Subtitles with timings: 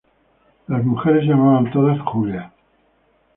[0.67, 2.51] Las mujeres se llamaban todas Julia.